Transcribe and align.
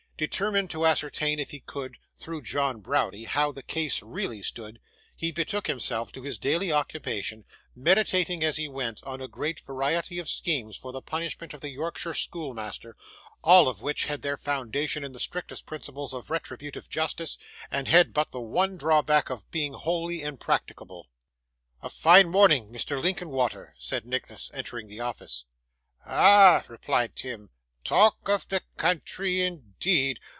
Determined 0.21 0.69
to 0.69 0.85
ascertain, 0.85 1.39
if 1.39 1.49
he 1.49 1.59
could, 1.61 1.97
through 2.15 2.43
John 2.43 2.79
Browdie, 2.79 3.23
how 3.23 3.51
the 3.51 3.63
case 3.63 4.03
really 4.03 4.43
stood, 4.43 4.79
he 5.15 5.31
betook 5.31 5.65
himself 5.65 6.11
to 6.11 6.21
his 6.21 6.37
daily 6.37 6.71
occupation: 6.71 7.43
meditating, 7.75 8.43
as 8.43 8.57
he 8.57 8.67
went, 8.67 9.03
on 9.03 9.19
a 9.19 9.27
great 9.27 9.59
variety 9.61 10.19
of 10.19 10.29
schemes 10.29 10.77
for 10.77 10.91
the 10.91 11.01
punishment 11.01 11.55
of 11.55 11.61
the 11.61 11.71
Yorkshire 11.71 12.13
schoolmaster, 12.13 12.95
all 13.43 13.67
of 13.67 13.81
which 13.81 14.05
had 14.05 14.21
their 14.21 14.37
foundation 14.37 15.03
in 15.03 15.11
the 15.13 15.19
strictest 15.19 15.65
principles 15.65 16.13
of 16.13 16.29
retributive 16.29 16.87
justice, 16.87 17.39
and 17.71 17.87
had 17.87 18.13
but 18.13 18.29
the 18.29 18.39
one 18.39 18.77
drawback 18.77 19.31
of 19.31 19.49
being 19.49 19.73
wholly 19.73 20.21
impracticable. 20.21 21.09
'A 21.81 21.89
fine 21.89 22.29
morning, 22.29 22.71
Mr. 22.71 23.01
Linkinwater!' 23.01 23.73
said 23.79 24.05
Nicholas, 24.05 24.51
entering 24.53 24.87
the 24.87 24.99
office. 24.99 25.45
'Ah!' 26.05 26.63
replied 26.67 27.15
Tim, 27.15 27.49
'talk 27.83 28.29
of 28.29 28.47
the 28.49 28.61
country, 28.77 29.41
indeed! 29.41 30.19